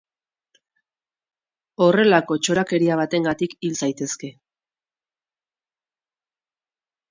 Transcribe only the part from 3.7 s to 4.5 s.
zaitezke.